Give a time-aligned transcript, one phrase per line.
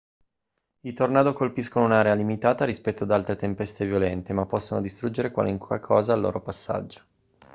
[0.79, 6.13] i tornado colpiscono un'area limitata rispetto ad altre tempeste violente ma possono distruggere qualunque cosa
[6.13, 7.01] al loro passaggio